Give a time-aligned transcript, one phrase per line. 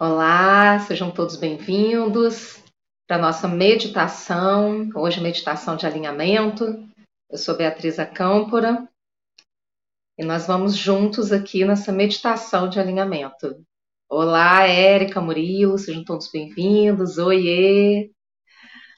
[0.00, 2.62] Olá, sejam todos bem-vindos
[3.08, 4.88] para nossa meditação.
[4.94, 6.88] Hoje, meditação de alinhamento.
[7.28, 8.88] Eu sou Beatriz Acâmpora
[10.16, 13.60] e nós vamos juntos aqui nessa meditação de alinhamento.
[14.08, 17.18] Olá, Érica Murilo, sejam todos bem-vindos.
[17.18, 18.12] Oiê!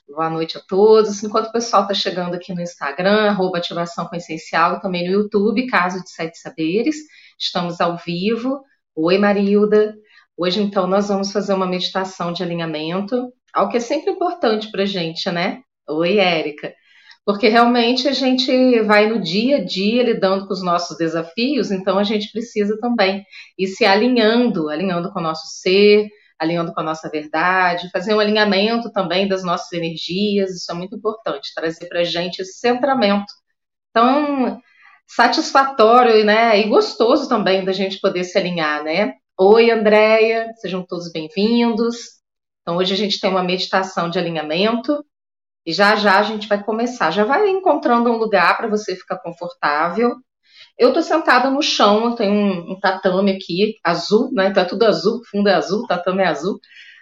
[0.07, 1.23] Boa noite a todos.
[1.23, 5.13] Enquanto o pessoal está chegando aqui no Instagram, arroba ativação com essencial, e também no
[5.23, 6.97] YouTube, Caso de Sete Saberes,
[7.39, 8.63] estamos ao vivo.
[8.95, 9.97] Oi, Marilda.
[10.43, 14.87] Hoje, então, nós vamos fazer uma meditação de alinhamento, algo que é sempre importante para
[14.87, 15.61] gente, né?
[15.87, 16.73] Oi, Érica.
[17.27, 21.99] Porque realmente a gente vai no dia a dia lidando com os nossos desafios, então
[21.99, 23.23] a gente precisa também
[23.59, 26.09] ir se alinhando, alinhando com o nosso ser,
[26.39, 30.97] alinhando com a nossa verdade, fazer um alinhamento também das nossas energias, isso é muito
[30.97, 33.31] importante, trazer para a gente esse centramento.
[33.91, 34.59] Então,
[35.07, 39.20] satisfatório né, e gostoso também da gente poder se alinhar, né?
[39.43, 42.21] Oi, Andréia, sejam todos bem-vindos.
[42.61, 45.03] Então, hoje a gente tem uma meditação de alinhamento
[45.65, 47.11] e já já a gente vai começar.
[47.11, 50.15] Já vai encontrando um lugar para você ficar confortável.
[50.79, 54.53] Eu estou sentada no chão, tem um, um, tatame aqui, azul, né?
[54.53, 56.61] Tá tudo azul, fundo é azul, tatame é azul.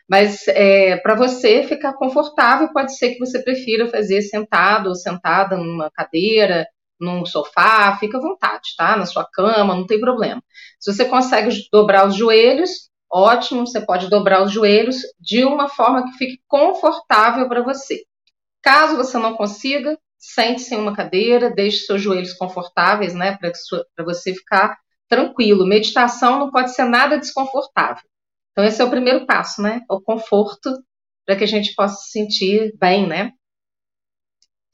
[0.08, 5.56] Mas é, para você ficar confortável, pode ser que você prefira fazer sentado ou sentada
[5.56, 6.68] numa cadeira,
[7.00, 8.96] num sofá, fica à vontade, tá?
[8.96, 10.42] Na sua cama, não tem problema.
[10.80, 16.04] Se você consegue dobrar os joelhos, ótimo, você pode dobrar os joelhos de uma forma
[16.04, 18.04] que fique confortável para você.
[18.62, 24.34] Caso você não consiga, sente-se em uma cadeira, deixe seus joelhos confortáveis, né, para você
[24.34, 24.76] ficar
[25.08, 25.66] tranquilo.
[25.66, 28.02] Meditação não pode ser nada desconfortável.
[28.52, 29.82] Então esse é o primeiro passo, né?
[29.88, 30.70] O conforto
[31.24, 33.32] para que a gente possa se sentir bem, né?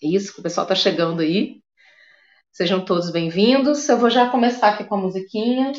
[0.01, 1.61] Isso, o pessoal está chegando aí.
[2.55, 3.89] Sejam todos bem-vindos.
[3.89, 5.73] Eu vou já começar aqui com a musiquinha.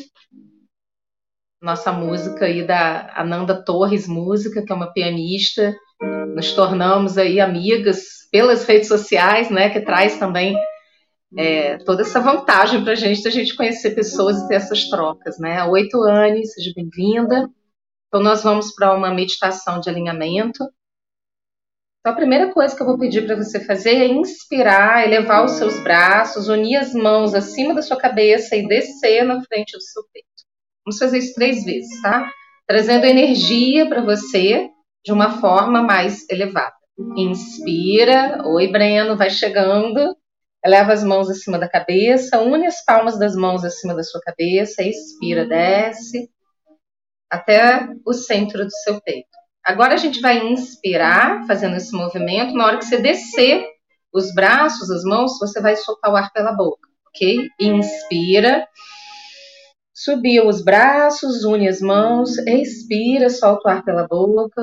[1.58, 5.74] Nossa música aí da Ananda Torres Música, que é uma pianista.
[6.34, 9.70] Nos tornamos aí amigas pelas redes sociais, né?
[9.70, 10.54] Que traz também
[11.38, 15.38] é, toda essa vantagem para a gente, a gente conhecer pessoas e ter essas trocas,
[15.38, 15.64] né?
[15.64, 17.48] Oi, Tuane, seja bem-vinda.
[18.08, 20.62] Então, nós vamos para uma meditação de alinhamento.
[22.06, 25.50] Então, a primeira coisa que eu vou pedir para você fazer é inspirar, elevar os
[25.58, 30.04] seus braços, unir as mãos acima da sua cabeça e descer na frente do seu
[30.12, 30.28] peito.
[30.84, 32.30] Vamos fazer isso três vezes, tá?
[32.64, 34.70] Trazendo energia para você
[35.04, 36.76] de uma forma mais elevada.
[37.16, 40.16] Inspira, oi Breno, vai chegando.
[40.64, 44.80] Eleva as mãos acima da cabeça, une as palmas das mãos acima da sua cabeça,
[44.80, 46.30] expira, desce
[47.28, 49.35] até o centro do seu peito.
[49.66, 52.54] Agora a gente vai inspirar, fazendo esse movimento.
[52.54, 53.66] Na hora que você descer
[54.12, 57.48] os braços, as mãos, você vai soltar o ar pela boca, ok?
[57.60, 58.68] Inspira.
[59.92, 64.62] Subiu os braços, une as mãos, expira, solta o ar pela boca.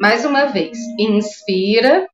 [0.00, 2.08] Mais uma vez, inspira,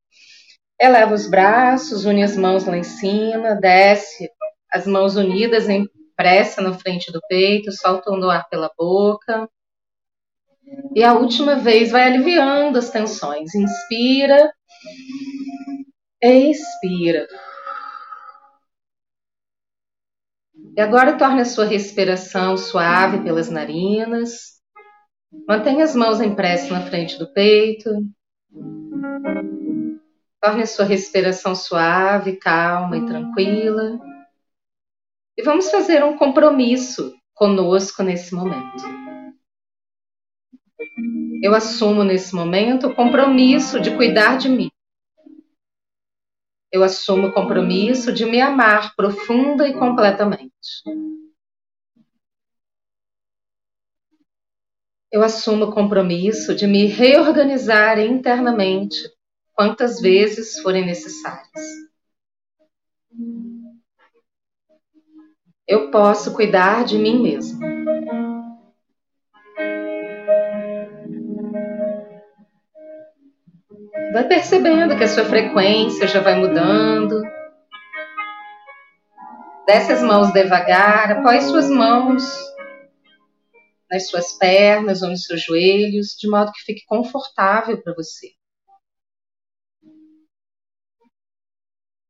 [0.79, 4.29] eleva os braços, une as mãos lá em cima, desce
[4.71, 9.49] as mãos unidas em pressa na frente do peito, soltando o ar pela boca.
[10.95, 13.53] E a última vez vai aliviando as tensões.
[13.55, 14.53] Inspira,
[16.21, 17.27] expira.
[20.75, 24.53] E agora torne a sua respiração suave pelas narinas.
[25.47, 27.89] Mantenha as mãos em pressa na frente do peito.
[30.41, 33.99] Torne a sua respiração suave, calma e tranquila.
[35.37, 39.02] E vamos fazer um compromisso conosco nesse momento.
[41.43, 44.71] Eu assumo nesse momento o compromisso de cuidar de mim.
[46.71, 50.49] Eu assumo o compromisso de me amar profunda e completamente.
[55.11, 58.95] Eu assumo o compromisso de me reorganizar internamente
[59.51, 61.61] quantas vezes forem necessárias.
[65.67, 67.72] Eu posso cuidar de mim mesmo.
[74.13, 77.19] Vai percebendo que a sua frequência já vai mudando.
[79.65, 82.23] Desce as mãos devagar, apoie suas mãos
[83.89, 88.33] nas suas pernas ou nos seus joelhos, de modo que fique confortável para você.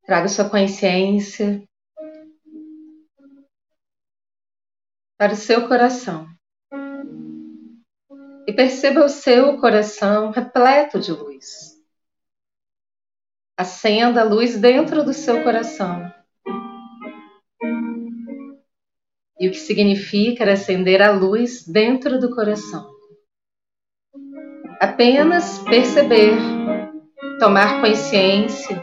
[0.06, 1.64] Traga sua consciência
[5.18, 6.28] para o seu coração.
[8.46, 11.73] E perceba o seu coração repleto de luz.
[13.58, 16.12] Acenda a luz dentro do seu coração.
[19.44, 22.90] e o que significa acender a luz dentro do coração.
[24.80, 26.38] Apenas perceber,
[27.40, 28.82] tomar consciência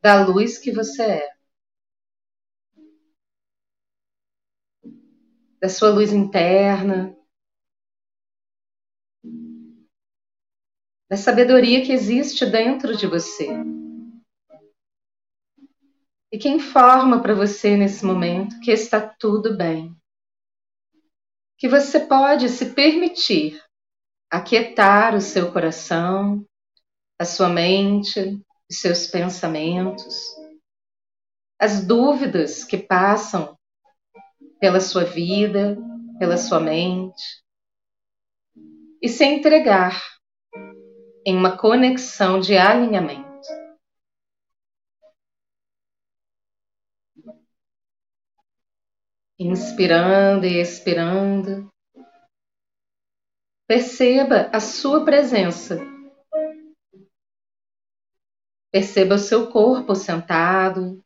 [0.00, 1.28] da luz que você é.
[5.60, 7.14] Da sua luz interna,
[11.14, 13.48] da sabedoria que existe dentro de você.
[16.32, 19.94] E que informa para você nesse momento que está tudo bem.
[21.56, 23.62] Que você pode se permitir
[24.28, 26.44] aquietar o seu coração,
[27.16, 30.16] a sua mente, os seus pensamentos,
[31.60, 33.56] as dúvidas que passam
[34.58, 35.78] pela sua vida,
[36.18, 37.22] pela sua mente,
[39.00, 40.13] e se entregar
[41.26, 43.24] em uma conexão de alinhamento.
[49.38, 51.68] Inspirando e expirando,
[53.66, 55.78] perceba a sua presença.
[58.70, 61.02] Perceba o seu corpo sentado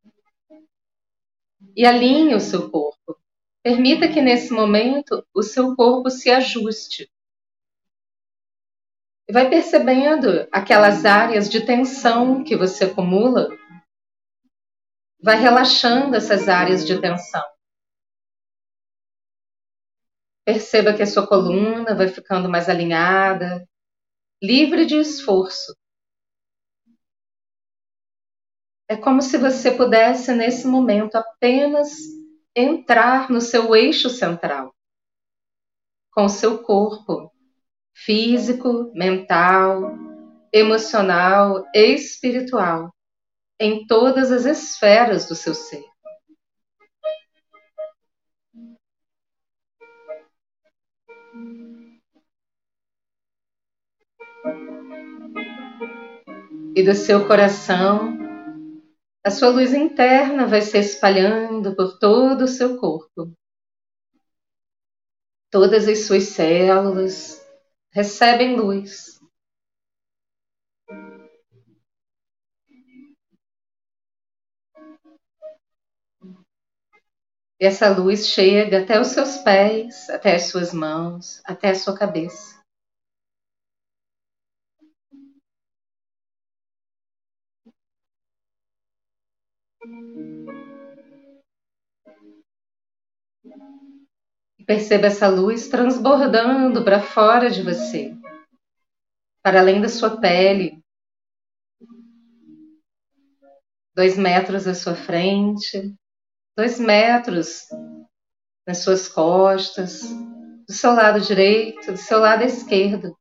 [1.76, 3.16] e alinhe o seu corpo.
[3.62, 7.10] Permita que nesse momento o seu corpo se ajuste
[9.30, 13.48] vai percebendo aquelas áreas de tensão que você acumula.
[15.20, 17.44] Vai relaxando essas áreas de tensão.
[20.46, 23.68] Perceba que a sua coluna vai ficando mais alinhada,
[24.42, 25.76] livre de esforço.
[28.88, 31.90] É como se você pudesse, nesse momento, apenas
[32.56, 34.74] entrar no seu eixo central,
[36.14, 37.30] com o seu corpo
[38.04, 39.98] físico, mental,
[40.52, 42.94] emocional e espiritual,
[43.58, 45.84] em todas as esferas do seu ser.
[56.74, 58.16] E do seu coração,
[59.24, 63.32] a sua luz interna vai se espalhando por todo o seu corpo.
[65.50, 67.37] Todas as suas células,
[67.90, 69.18] recebem luz.
[77.60, 81.96] E essa luz chega até os seus pés, até as suas mãos, até a sua
[81.96, 82.58] cabeça.
[94.68, 98.14] Perceba essa luz transbordando para fora de você,
[99.42, 100.84] para além da sua pele,
[103.96, 105.94] dois metros à sua frente,
[106.54, 107.66] dois metros
[108.66, 113.16] nas suas costas, do seu lado direito, do seu lado esquerdo,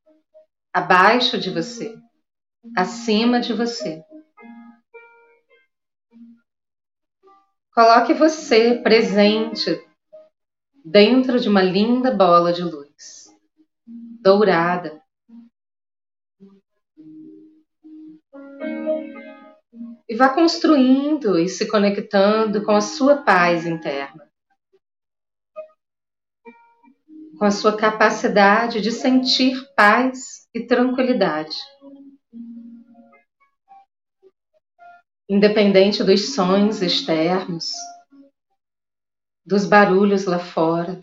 [0.73, 1.97] abaixo de você,
[2.75, 4.03] acima de você.
[7.73, 9.86] Coloque você presente
[10.89, 13.29] dentro de uma linda bola de luz,
[14.21, 15.01] dourada.
[20.07, 24.31] E vá construindo e se conectando com a sua paz interna,
[27.37, 31.57] com a sua capacidade de sentir paz e tranquilidade.
[35.29, 37.73] Independente dos sons externos,
[39.47, 41.01] dos barulhos lá fora.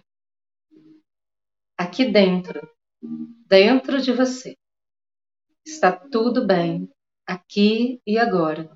[1.78, 2.60] Aqui dentro,
[3.48, 4.54] dentro de você,
[5.66, 6.90] está tudo bem,
[7.26, 8.70] aqui e agora.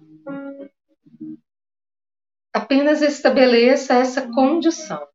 [2.52, 5.06] Apenas estabeleça essa condição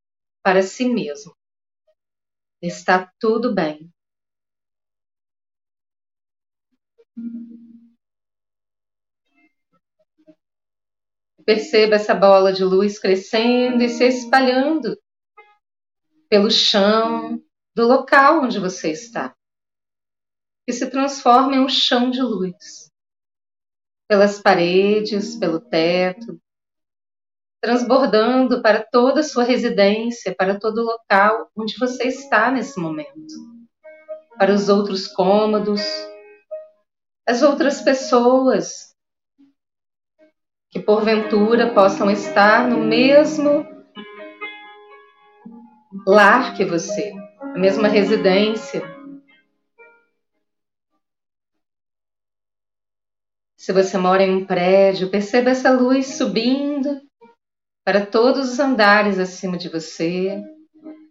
[0.44, 1.36] para si mesmo.
[2.62, 3.93] Está tudo bem.
[11.46, 14.98] Perceba essa bola de luz crescendo e se espalhando
[16.30, 17.42] pelo chão
[17.76, 19.36] do local onde você está,
[20.66, 22.90] que se transforma em um chão de luz,
[24.08, 26.40] pelas paredes, pelo teto,
[27.62, 33.34] transbordando para toda a sua residência, para todo o local onde você está nesse momento,
[34.38, 35.82] para os outros cômodos,
[37.28, 38.93] as outras pessoas
[40.74, 43.64] que porventura possam estar no mesmo
[46.08, 48.82] lar que você, a mesma residência.
[53.56, 57.00] Se você mora em um prédio, perceba essa luz subindo
[57.86, 60.44] para todos os andares acima de você,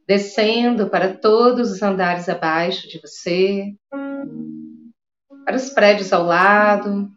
[0.08, 3.72] descendo para todos os andares abaixo de você,
[5.44, 7.08] para os prédios ao lado.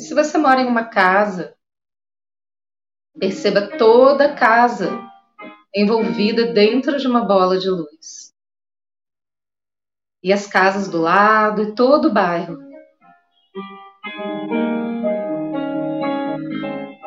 [0.00, 1.54] E se você mora em uma casa,
[3.18, 4.88] perceba toda a casa
[5.76, 8.34] envolvida dentro de uma bola de luz.
[10.22, 12.56] E as casas do lado e todo o bairro.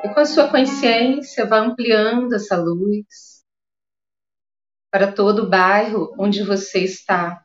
[0.04, 3.44] E com a sua consciência, vá ampliando essa luz
[4.92, 7.44] para todo o bairro onde você está.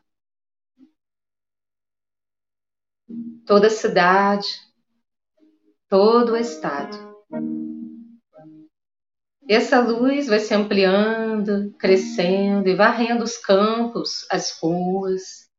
[3.47, 4.68] Toda a cidade,
[5.89, 7.09] todo o estado.
[9.47, 15.49] E essa luz vai se ampliando, crescendo e varrendo os campos, as ruas,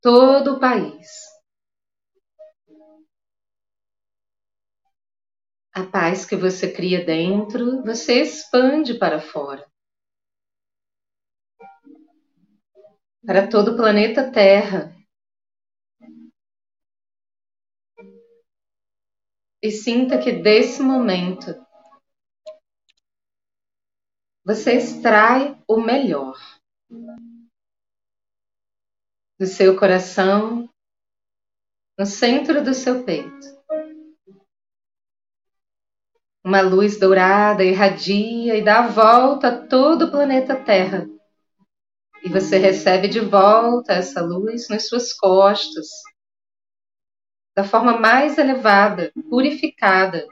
[0.00, 1.08] todo o país.
[5.74, 9.68] A paz que você cria dentro, você expande para fora.
[13.26, 14.99] Para todo o planeta Terra.
[19.62, 21.54] E sinta que desse momento
[24.42, 26.34] você extrai o melhor
[29.38, 30.68] do seu coração,
[31.98, 33.60] no centro do seu peito.
[36.42, 41.06] Uma luz dourada irradia e dá a volta a todo o planeta Terra.
[42.22, 45.86] E você recebe de volta essa luz nas suas costas,
[47.54, 50.26] da forma mais elevada, purificada.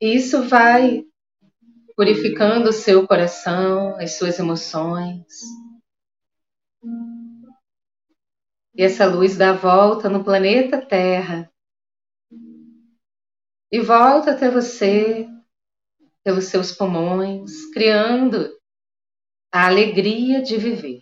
[0.00, 1.04] E isso vai
[1.96, 5.26] purificando o seu coração, as suas emoções.
[8.74, 11.52] E essa luz dá a volta no planeta Terra
[13.70, 15.26] e volta até você,
[16.24, 18.50] pelos seus pulmões, criando
[19.50, 21.00] a alegria de viver.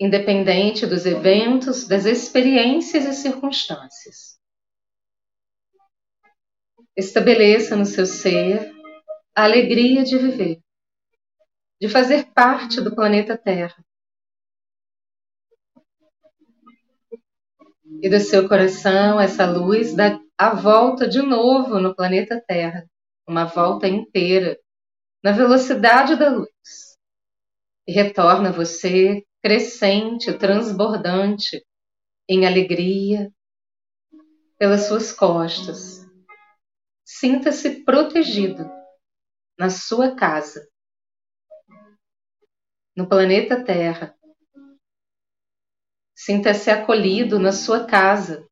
[0.00, 4.40] Independente dos eventos, das experiências e circunstâncias.
[6.96, 8.72] Estabeleça no seu ser
[9.34, 10.58] a alegria de viver,
[11.78, 13.84] de fazer parte do planeta Terra.
[18.02, 22.88] E do seu coração, essa luz dá a volta de novo no planeta Terra,
[23.28, 24.58] uma volta inteira,
[25.22, 26.96] na velocidade da luz.
[27.86, 31.64] E retorna você crescente, transbordante,
[32.28, 33.32] em alegria,
[34.58, 36.00] pelas suas costas
[37.12, 38.70] Sinta-se protegido
[39.58, 40.64] na sua casa,
[42.96, 44.16] no planeta Terra.
[46.14, 48.48] Sinta-se acolhido na sua casa.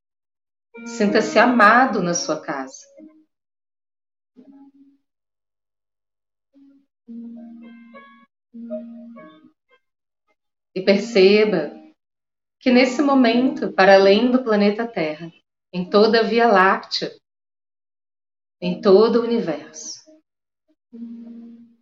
[0.87, 2.85] Sinta-se amado na sua casa.
[10.79, 11.73] E perceba
[12.61, 15.29] que nesse momento, para além do planeta Terra,
[15.73, 17.11] em toda a Via Láctea,
[18.61, 19.99] em todo o universo.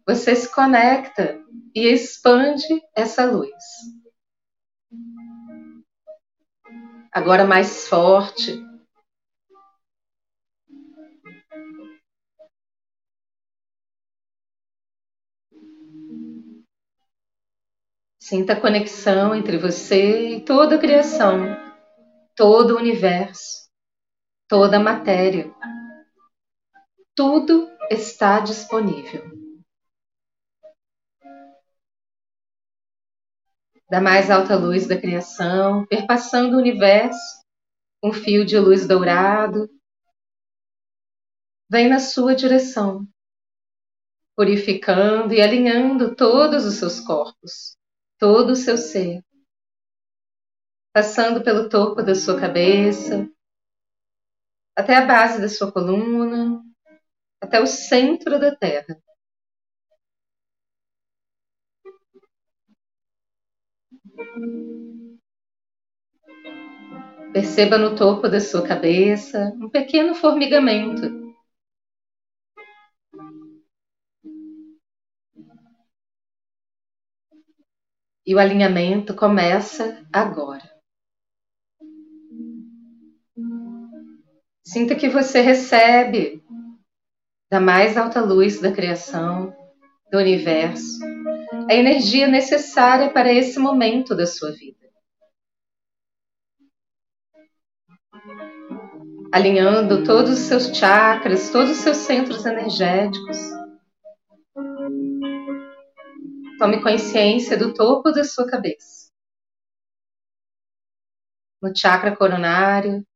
[0.07, 1.38] Você se conecta
[1.75, 3.53] e expande essa luz.
[7.12, 8.59] Agora mais forte.
[18.28, 21.56] Sinta a conexão entre você e toda a criação,
[22.35, 23.68] todo o universo,
[24.49, 25.54] toda a matéria
[27.16, 29.25] tudo está disponível.
[33.88, 37.45] Da mais alta luz da criação, perpassando o universo,
[38.02, 39.71] um fio de luz dourado
[41.71, 43.06] vem na sua direção,
[44.37, 47.75] purificando e alinhando todos os seus corpos,
[48.18, 49.23] todo o seu ser,
[50.92, 53.28] passando pelo topo da sua cabeça,
[54.75, 56.62] até a base da sua coluna,
[57.40, 58.99] até o centro da Terra.
[67.32, 71.25] Perceba no topo da sua cabeça um pequeno formigamento.
[78.26, 80.68] E o alinhamento começa agora.
[84.64, 86.42] Sinta que você recebe
[87.50, 89.54] da mais alta luz da criação,
[90.11, 90.99] do universo,
[91.71, 94.87] a energia necessária para esse momento da sua vida.
[99.37, 103.37] alinhando todos os seus chakras, todos os seus centros energéticos.
[106.58, 109.10] Tome consciência do topo da sua cabeça.
[111.60, 113.06] No chakra coronário,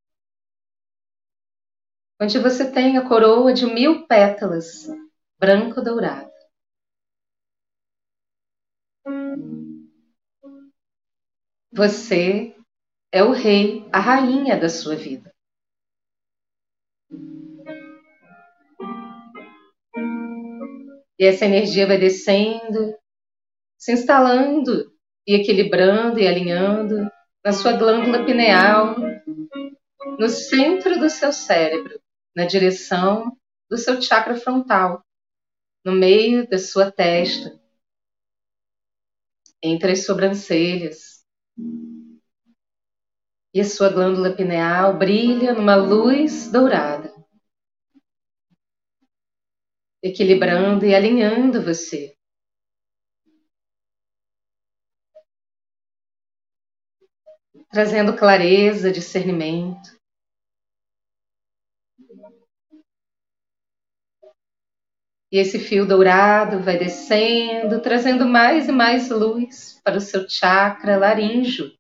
[2.21, 4.87] onde você tem a coroa de mil pétalas,
[5.39, 6.31] branco-dourado.
[11.73, 12.55] Você
[13.11, 15.35] é o rei, a rainha da sua vida.
[21.19, 23.00] E essa energia vai descendo,
[23.81, 24.93] se instalando
[25.27, 27.11] e equilibrando e alinhando
[27.43, 28.95] na sua glândula pineal,
[30.19, 31.99] no centro do seu cérebro,
[32.37, 33.35] na direção
[33.71, 35.03] do seu chakra frontal,
[35.83, 37.59] no meio da sua testa,
[39.63, 41.25] entre as sobrancelhas.
[43.55, 47.13] E a sua glândula pineal brilha numa luz dourada
[50.03, 52.17] equilibrando e alinhando você.
[57.71, 59.99] Trazendo clareza, discernimento.
[65.33, 70.99] E esse fio dourado vai descendo, trazendo mais e mais luz para o seu chakra
[70.99, 71.73] laríngeo.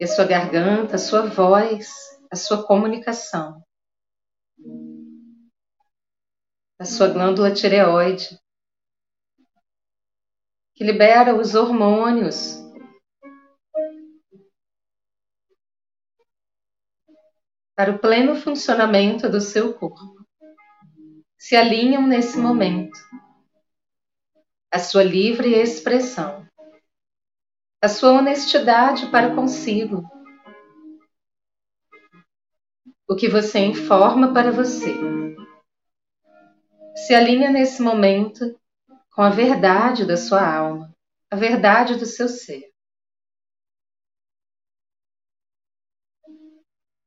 [0.00, 1.94] E a sua garganta, a sua voz,
[2.30, 3.62] a sua comunicação
[6.82, 8.40] a sua glândula tireoide,
[10.74, 12.61] que libera os hormônios
[17.76, 20.24] para o pleno funcionamento do seu corpo.
[21.38, 22.98] Se alinham nesse momento
[24.70, 26.46] a sua livre expressão,
[27.82, 30.02] a sua honestidade para consigo,
[33.08, 34.94] o que você informa para você
[36.94, 38.58] se alinha nesse momento
[39.10, 40.94] com a verdade da sua alma,
[41.30, 42.71] a verdade do seu ser.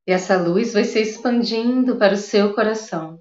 [0.08, 3.20] E essa luz vai se expandindo para o seu coração.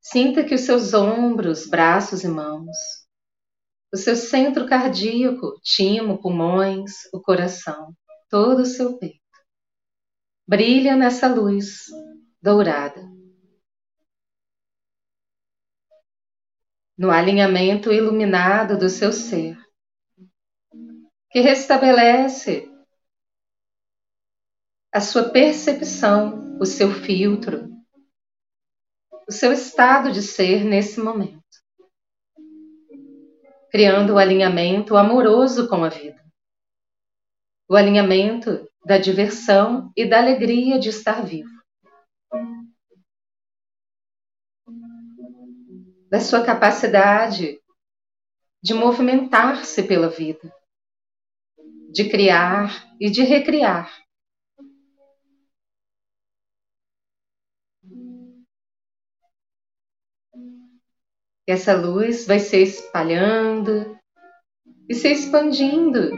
[0.00, 2.76] Sinta que os seus ombros, braços e mãos,
[3.92, 7.94] o seu centro cardíaco, timo, pulmões, o coração,
[8.28, 9.20] todo o seu peito,
[10.46, 11.84] brilha nessa luz
[12.42, 13.10] dourada.
[17.00, 19.56] no alinhamento iluminado do seu ser,
[21.30, 22.69] que restabelece
[24.92, 27.70] a sua percepção, o seu filtro,
[29.28, 31.42] o seu estado de ser nesse momento,
[33.70, 36.20] criando o alinhamento amoroso com a vida,
[37.68, 41.60] o alinhamento da diversão e da alegria de estar vivo.
[46.10, 47.62] da sua capacidade
[48.60, 50.52] de movimentar-se pela vida,
[51.92, 53.88] de criar e de recriar.
[61.46, 63.98] Essa luz vai se espalhando
[64.88, 66.10] e se expandindo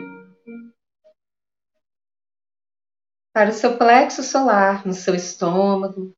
[3.33, 6.15] para o seu plexo solar, no seu estômago,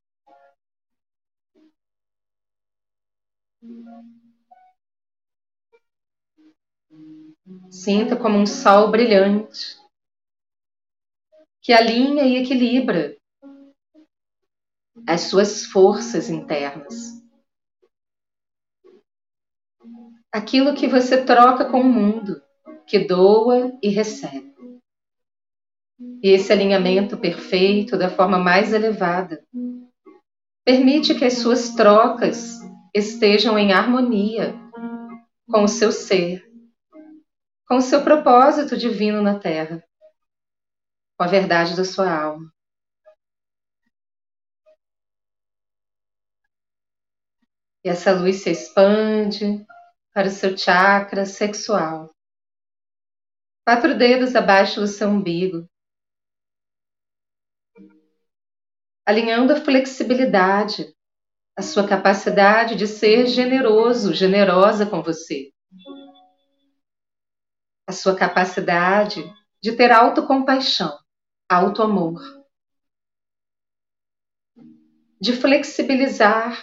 [7.71, 9.77] Sinta como um sol brilhante
[11.61, 13.17] que alinha e equilibra
[15.07, 17.14] as suas forças internas.
[20.35, 22.43] Aquilo que você troca com o mundo,
[22.89, 24.53] que doa e recebe.
[26.21, 29.47] E esse alinhamento perfeito da forma mais elevada
[30.65, 32.59] permite que as suas trocas
[32.93, 34.53] estejam em harmonia
[35.49, 36.45] com o seu ser,
[37.69, 39.85] com o seu propósito divino na Terra,
[41.17, 42.53] com a verdade da sua alma.
[47.85, 49.65] E essa luz se expande
[50.15, 52.15] para o seu chakra sexual.
[53.67, 55.69] Quatro dedos abaixo do seu umbigo.
[59.05, 60.95] Alinhando a flexibilidade
[61.57, 65.53] a sua capacidade de ser generoso, generosa com você.
[67.87, 69.23] A sua capacidade
[69.63, 70.99] de ter autocompaixão,
[71.49, 72.21] autoamor.
[75.21, 76.61] De flexibilizar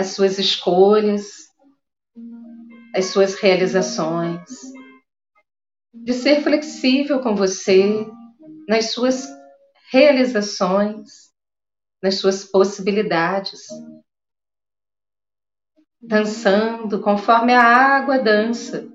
[0.00, 1.50] as suas escolhas,
[2.96, 4.48] as suas realizações,
[5.92, 8.06] de ser flexível com você
[8.66, 9.28] nas suas
[9.92, 11.30] realizações,
[12.02, 13.60] nas suas possibilidades,
[16.00, 18.90] dançando conforme a água dança.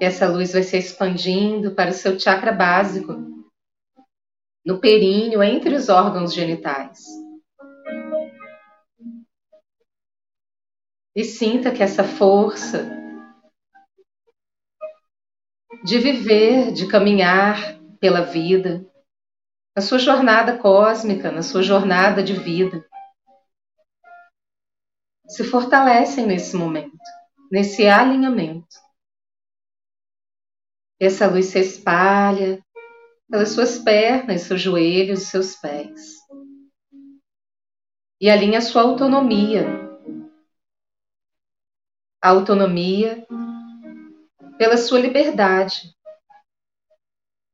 [0.00, 3.14] Essa luz vai se expandindo para o seu chakra básico,
[4.64, 7.04] no períneo, entre os órgãos genitais.
[11.14, 12.90] E sinta que essa força
[15.82, 18.84] de viver, de caminhar pela vida,
[19.74, 22.84] na sua jornada cósmica, na sua jornada de vida,
[25.28, 26.96] se fortalecem nesse momento,
[27.50, 28.85] nesse alinhamento.
[30.98, 32.64] Essa luz se espalha
[33.30, 36.16] pelas suas pernas, seus joelhos, seus pés.
[38.20, 39.64] E alinha a sua autonomia.
[42.22, 43.26] A autonomia
[44.56, 45.94] pela sua liberdade,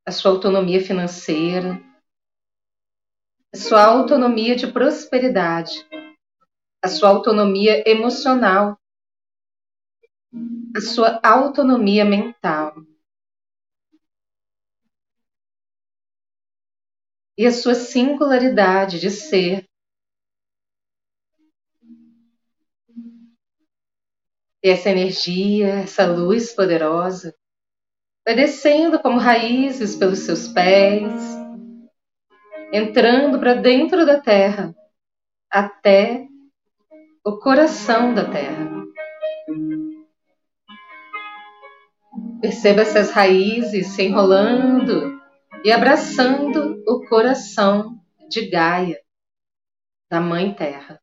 [0.05, 1.81] a sua autonomia financeira,
[3.53, 5.85] a sua autonomia de prosperidade,
[6.81, 8.79] a sua autonomia emocional,
[10.75, 12.73] a sua autonomia mental.
[17.37, 19.67] E a sua singularidade de ser.
[24.63, 27.35] E essa energia, essa luz poderosa,
[28.25, 31.11] vai descendo como raízes pelos seus pés,
[32.71, 34.73] entrando para dentro da terra,
[35.49, 36.27] até
[37.25, 38.83] o coração da terra.
[42.41, 45.21] Perceba essas raízes se enrolando
[45.63, 49.01] e abraçando o coração de Gaia,
[50.09, 51.01] da Mãe Terra.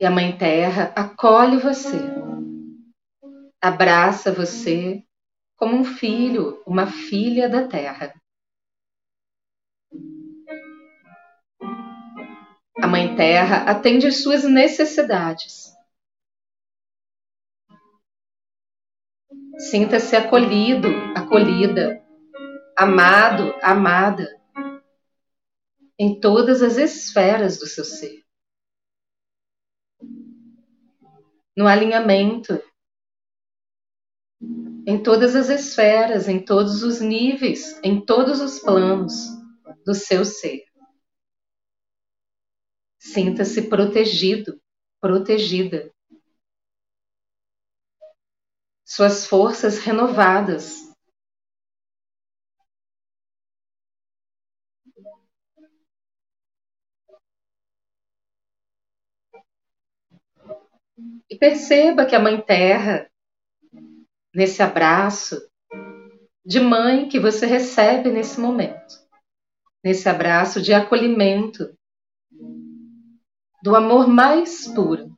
[0.00, 1.96] E a Mãe Terra acolhe você,
[3.60, 5.04] abraça você
[5.56, 8.12] como um filho, uma filha da Terra.
[12.82, 15.71] A Mãe Terra atende às suas necessidades.
[19.58, 22.02] Sinta-se acolhido, acolhida,
[22.76, 24.28] amado, amada
[25.98, 28.24] em todas as esferas do seu ser.
[31.56, 32.60] No alinhamento,
[34.84, 39.12] em todas as esferas, em todos os níveis, em todos os planos
[39.84, 40.64] do seu ser.
[42.98, 44.60] Sinta-se protegido,
[45.00, 45.91] protegida.
[48.94, 50.94] Suas forças renovadas.
[61.30, 63.10] E perceba que a Mãe Terra,
[64.34, 65.40] nesse abraço
[66.44, 68.94] de mãe que você recebe nesse momento,
[69.82, 71.74] nesse abraço de acolhimento,
[73.62, 75.11] do amor mais puro,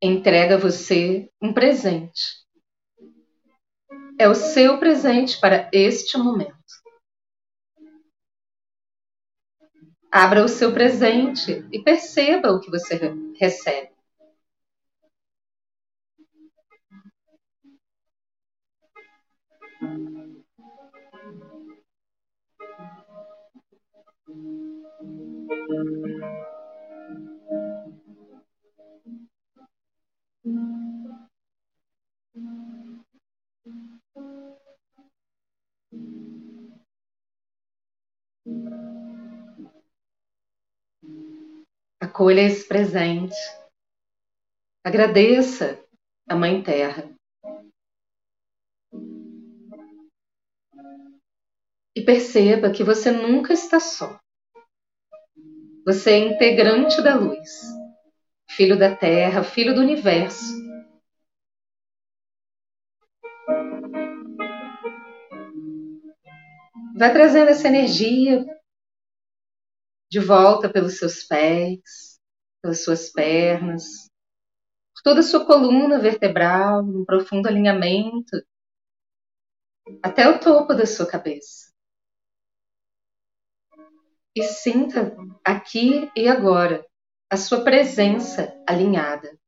[0.00, 2.46] entrega a você um presente.
[4.18, 6.56] É o seu presente para este momento.
[10.10, 12.98] Abra o seu presente e perceba o que você
[13.38, 13.92] recebe.
[42.00, 43.36] Acolha esse presente.
[44.84, 45.84] Agradeça
[46.28, 47.14] a Mãe Terra.
[51.94, 54.18] E perceba que você nunca está só.
[55.84, 57.77] Você é integrante da luz,
[58.48, 60.56] filho da Terra, filho do universo.
[66.96, 68.44] Vai trazendo essa energia
[70.10, 72.18] de volta pelos seus pés,
[72.60, 74.08] pelas suas pernas,
[74.94, 78.36] por toda a sua coluna vertebral, um profundo alinhamento,
[80.02, 81.68] até o topo da sua cabeça.
[84.34, 86.87] E sinta aqui e agora
[87.30, 89.38] a sua presença alinhada.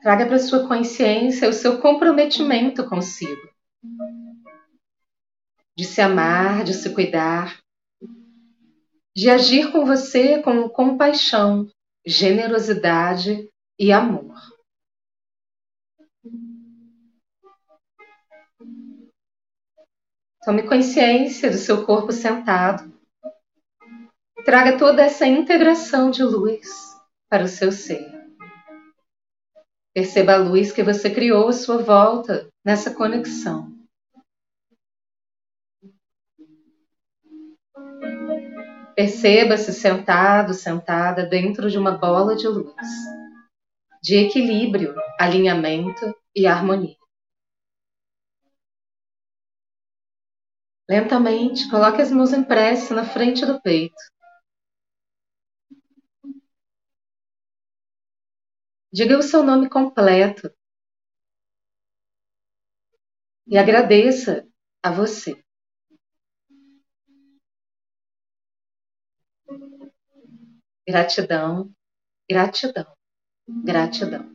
[0.00, 3.50] Traga para sua consciência o seu comprometimento consigo.
[5.76, 7.60] De se amar, de se cuidar,
[9.16, 11.66] de agir com você com compaixão,
[12.06, 14.34] generosidade e amor.
[20.44, 22.94] Tome consciência do seu corpo sentado.
[24.44, 26.68] Traga toda essa integração de luz
[27.28, 28.16] para o seu ser.
[29.92, 33.74] Perceba a luz que você criou à sua volta nessa conexão.
[38.94, 42.72] Perceba-se sentado, sentada dentro de uma bola de luz,
[44.06, 46.96] de equilíbrio, alinhamento e harmonia.
[50.88, 53.96] Lentamente, coloque as mãos em prece na frente do peito.
[58.92, 60.54] Diga o seu nome completo.
[63.48, 64.46] E agradeça
[64.84, 65.44] a você.
[70.86, 71.74] Gratidão,
[72.30, 72.95] gratidão,
[73.48, 74.30] gratidão.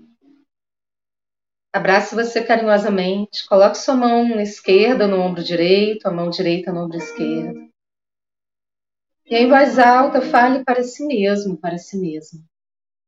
[1.74, 3.48] Abrace você carinhosamente.
[3.48, 7.72] Coloque sua mão esquerda no ombro direito, a mão direita no ombro esquerdo.
[9.26, 12.44] E em voz alta, fale para si mesmo, para si mesmo.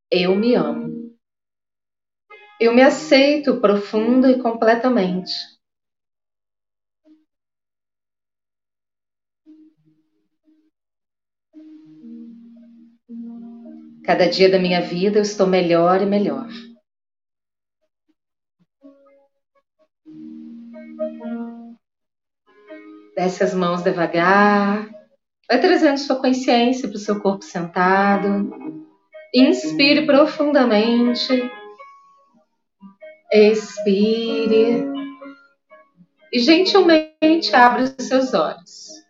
[0.10, 1.14] Eu me amo.
[2.60, 5.34] Eu me aceito profunda e completamente.
[14.06, 16.48] Cada dia da minha vida eu estou melhor e melhor.
[23.16, 24.90] Desce as mãos devagar.
[25.48, 28.86] Vai trazendo sua consciência para o seu corpo sentado.
[29.34, 31.50] Inspire profundamente.
[33.32, 34.86] Expire.
[36.32, 39.03] E gentilmente abre os seus olhos.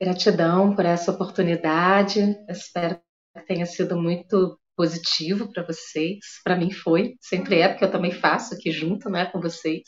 [0.00, 2.36] Gratidão por essa oportunidade.
[2.48, 3.00] espero
[3.36, 6.18] que tenha sido muito positivo para vocês.
[6.44, 9.82] Para mim foi, sempre é, porque eu também faço aqui junto né, com vocês.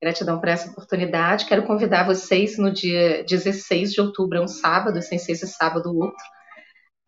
[0.00, 1.46] Gratidão por essa oportunidade.
[1.46, 5.92] Quero convidar vocês no dia 16 de outubro, é um sábado, sem ser esse sábado
[5.96, 6.24] outro.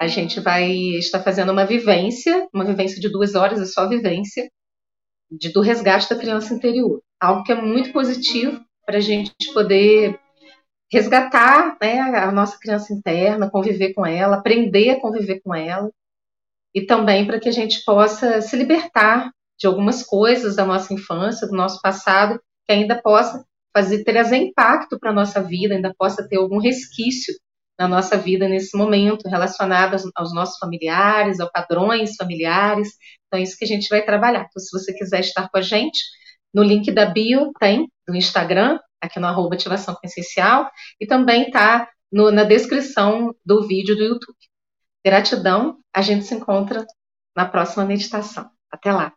[0.00, 0.68] A gente vai
[0.98, 4.50] estar fazendo uma vivência, uma vivência de duas horas, é só vivência,
[5.30, 7.00] de, do resgate da criança interior.
[7.20, 10.18] Algo que é muito positivo para a gente poder
[10.90, 15.90] resgatar né, a nossa criança interna, conviver com ela, aprender a conviver com ela
[16.74, 21.46] e também para que a gente possa se libertar de algumas coisas da nossa infância,
[21.46, 26.26] do nosso passado, que ainda possa fazer trazer impacto para a nossa vida, ainda possa
[26.26, 27.34] ter algum resquício
[27.78, 32.88] na nossa vida nesse momento, relacionado aos, aos nossos familiares, aos padrões familiares.
[33.26, 34.46] Então, é isso que a gente vai trabalhar.
[34.48, 35.98] Então, se você quiser estar com a gente,
[36.52, 41.88] no link da bio tem, do Instagram, aqui no arroba ativação consciencial, e também está
[42.12, 44.36] na descrição do vídeo do YouTube.
[45.04, 46.84] Gratidão, a gente se encontra
[47.34, 48.50] na próxima meditação.
[48.70, 49.12] Até lá!